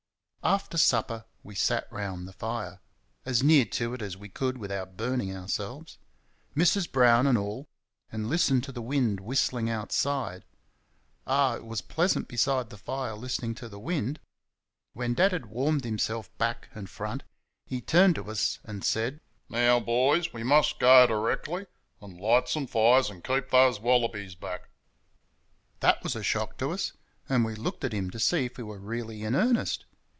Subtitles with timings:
[0.43, 2.81] After supper we sat round the fire
[3.27, 5.99] as near to it as we could without burning ourselves
[6.57, 6.91] Mrs.
[6.91, 7.69] Brown and all,
[8.11, 10.43] and listened to the wind whistling outside.
[11.27, 14.19] Ah, it was pleasant beside the fire listening to the wind!
[14.93, 17.21] When Dad had warmed himself back and front
[17.67, 21.67] he turned to us and said: "Now, boys, we must go directly
[22.01, 24.71] and light some fires and keep those wallabies back."
[25.81, 26.93] That was a shock to us,
[27.29, 29.85] and we looked at him to see if he were really in earnest.